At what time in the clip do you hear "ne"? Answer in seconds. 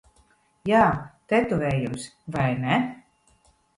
2.67-2.81